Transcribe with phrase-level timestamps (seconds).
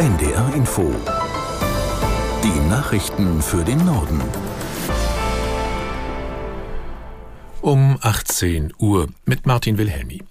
[0.00, 0.90] NDR Info.
[2.42, 4.22] Die Nachrichten für den Norden.
[7.60, 10.22] Um 18 Uhr mit Martin Wilhelmi.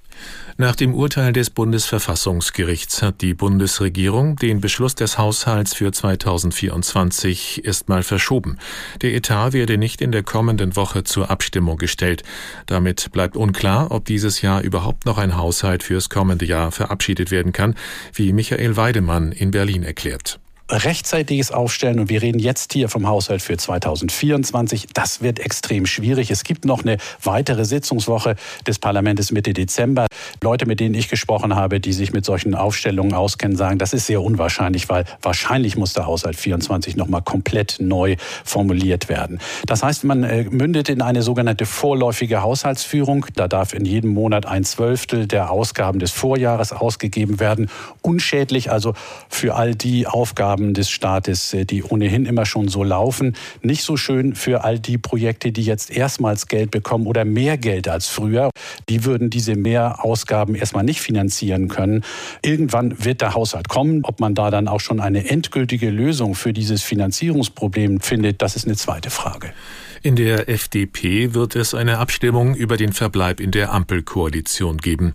[0.58, 8.04] Nach dem Urteil des Bundesverfassungsgerichts hat die Bundesregierung den Beschluss des Haushalts für 2024 erstmal
[8.04, 8.58] verschoben.
[9.02, 12.24] Der Etat werde nicht in der kommenden Woche zur Abstimmung gestellt.
[12.66, 17.54] Damit bleibt unklar, ob dieses Jahr überhaupt noch ein Haushalt fürs kommende Jahr verabschiedet werden
[17.54, 17.76] kann,
[18.14, 23.42] wie Michael Weidemann in Berlin erklärt rechtzeitiges Aufstellen und wir reden jetzt hier vom Haushalt
[23.42, 24.88] für 2024.
[24.94, 26.32] Das wird extrem schwierig.
[26.32, 28.36] Es gibt noch eine weitere Sitzungswoche
[28.68, 30.06] des Parlaments Mitte Dezember.
[30.42, 34.06] Leute, mit denen ich gesprochen habe, die sich mit solchen Aufstellungen auskennen, sagen, das ist
[34.06, 39.40] sehr unwahrscheinlich, weil wahrscheinlich muss der Haushalt 24 noch mal komplett neu formuliert werden.
[39.66, 43.26] Das heißt, man äh, mündet in eine sogenannte vorläufige Haushaltsführung.
[43.36, 47.70] Da darf in jedem Monat ein Zwölftel der Ausgaben des Vorjahres ausgegeben werden.
[48.02, 48.94] Unschädlich also
[49.30, 53.36] für all die Aufgaben, Ausgaben des Staates, äh, die ohnehin immer schon so laufen.
[53.62, 57.88] Nicht so schön für all die Projekte, die jetzt erstmals Geld bekommen oder mehr Geld
[57.88, 58.50] als früher.
[58.90, 62.04] Die würden diese Mehrausgaben erstmal nicht finanzieren können.
[62.42, 64.02] Irgendwann wird der Haushalt kommen.
[64.04, 68.66] Ob man da dann auch schon eine endgültige Lösung für dieses Finanzierungsproblem findet, das ist
[68.66, 69.54] eine zweite Frage.
[70.02, 75.14] In der FDP wird es eine Abstimmung über den Verbleib in der Ampelkoalition geben.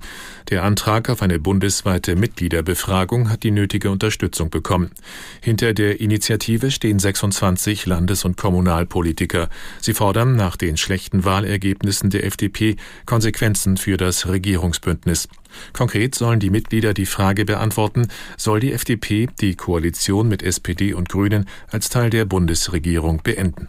[0.50, 4.90] Der Antrag auf eine bundesweite Mitgliederbefragung hat die nötige Unterstützung bekommen.
[5.40, 9.48] Hinter der Initiative stehen 26 Landes- und Kommunalpolitiker.
[9.80, 12.76] Sie fordern nach den schlechten Wahlergebnissen der FDP
[13.06, 15.28] Konsequenzen für das Regierungsbündnis.
[15.72, 21.08] Konkret sollen die Mitglieder die Frage beantworten, soll die FDP die Koalition mit SPD und
[21.08, 23.68] Grünen als Teil der Bundesregierung beenden?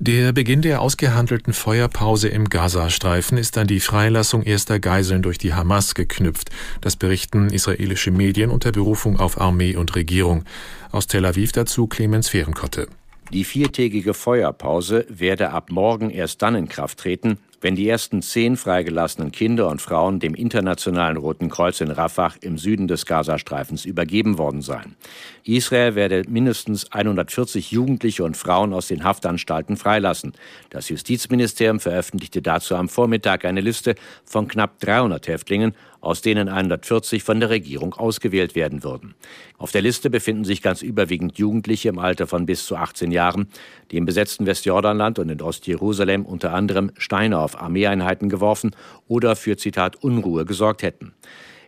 [0.00, 5.54] Der Beginn der ausgehandelten Feuerpause im Gazastreifen ist an die Freilassung erster Geiseln durch die
[5.54, 6.50] Hamas geknüpft.
[6.80, 10.44] Das berichten israelische Medien unter Berufung auf Armee und Regierung.
[10.90, 12.88] Aus Tel Aviv dazu Clemens Fehrenkotte.
[13.32, 18.58] Die viertägige Feuerpause werde ab morgen erst dann in Kraft treten, wenn die ersten zehn
[18.58, 24.36] freigelassenen Kinder und Frauen dem Internationalen Roten Kreuz in Rafah im Süden des Gazastreifens übergeben
[24.36, 24.96] worden seien.
[25.44, 30.34] Israel werde mindestens 140 Jugendliche und Frauen aus den Haftanstalten freilassen.
[30.68, 33.94] Das Justizministerium veröffentlichte dazu am Vormittag eine Liste
[34.26, 35.72] von knapp 300 Häftlingen,
[36.04, 39.14] aus denen 140 von der Regierung ausgewählt werden würden.
[39.58, 43.48] Auf der Liste befinden sich ganz überwiegend Jugendliche im Alter von bis zu 18 Jahren,
[43.90, 48.76] die im besetzten Westjordanland und in Ostjerusalem unter anderem Steine auf Armeeeinheiten geworfen
[49.08, 51.12] oder für Zitat Unruhe gesorgt hätten.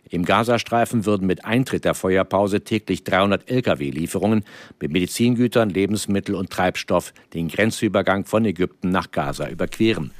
[0.09, 4.45] Im Gazastreifen würden mit Eintritt der Feuerpause täglich 300 Lkw-Lieferungen
[4.79, 10.11] mit Medizingütern, Lebensmittel und Treibstoff den Grenzübergang von Ägypten nach Gaza überqueren.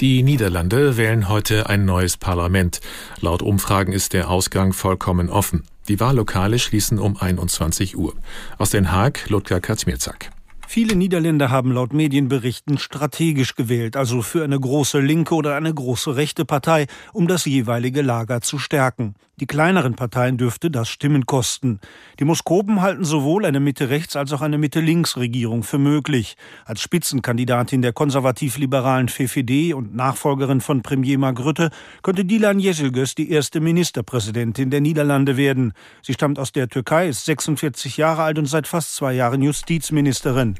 [0.00, 2.80] Die Niederlande wählen heute ein neues Parlament.
[3.20, 5.64] Laut Umfragen ist der Ausgang vollkommen offen.
[5.88, 8.14] Die Wahllokale schließen um 21 Uhr.
[8.56, 10.30] Aus Den Haag, Ludger Kaczmierzak.
[10.72, 16.14] Viele Niederländer haben laut Medienberichten strategisch gewählt, also für eine große linke oder eine große
[16.14, 19.16] rechte Partei, um das jeweilige Lager zu stärken.
[19.40, 21.80] Die kleineren Parteien dürfte das Stimmen kosten.
[22.18, 26.36] Die Moskopen halten sowohl eine Mitte-Rechts- als auch eine Mitte-Links-Regierung für möglich.
[26.66, 31.70] Als Spitzenkandidatin der konservativ-liberalen FFD und Nachfolgerin von Premier Mark Rutte
[32.02, 35.72] könnte Dilan Yeşilgöz die erste Ministerpräsidentin der Niederlande werden.
[36.02, 40.59] Sie stammt aus der Türkei, ist 46 Jahre alt und seit fast zwei Jahren Justizministerin.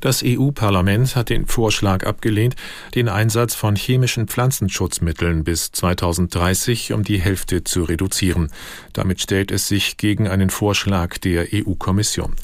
[0.00, 2.54] Das EU-Parlament hat den Vorschlag abgelehnt,
[2.94, 8.50] den Einsatz von chemischen Pflanzenschutzmitteln bis 2030 um die Hälfte zu reduzieren.
[8.92, 12.34] Damit stellt es sich gegen einen Vorschlag der EU-Kommission.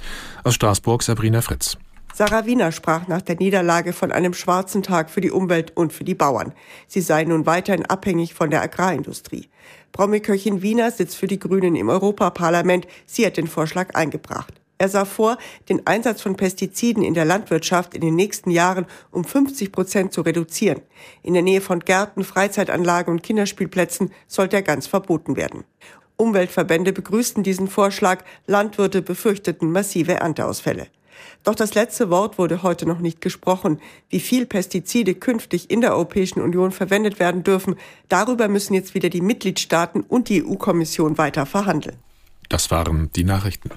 [0.44, 1.76] Aus Straßburg Sabrina Fritz.
[2.14, 6.04] Sarah Wiener sprach nach der Niederlage von einem schwarzen Tag für die Umwelt und für
[6.04, 6.52] die Bauern.
[6.86, 9.48] Sie sei nun weiterhin abhängig von der Agrarindustrie.
[9.92, 12.86] Promiköchin Wiener sitzt für die Grünen im Europaparlament.
[13.06, 14.61] Sie hat den Vorschlag eingebracht.
[14.82, 15.38] Er sah vor,
[15.68, 20.22] den Einsatz von Pestiziden in der Landwirtschaft in den nächsten Jahren um 50 Prozent zu
[20.22, 20.82] reduzieren.
[21.22, 25.62] In der Nähe von Gärten, Freizeitanlagen und Kinderspielplätzen sollte er ganz verboten werden.
[26.16, 30.88] Umweltverbände begrüßten diesen Vorschlag, Landwirte befürchteten massive Ernteausfälle.
[31.44, 33.80] Doch das letzte Wort wurde heute noch nicht gesprochen.
[34.10, 37.76] Wie viel Pestizide künftig in der Europäischen Union verwendet werden dürfen,
[38.08, 41.98] darüber müssen jetzt wieder die Mitgliedstaaten und die EU-Kommission weiter verhandeln.
[42.48, 43.70] Das waren die Nachrichten.